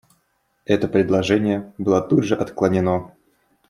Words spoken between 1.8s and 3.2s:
тут же отклонено.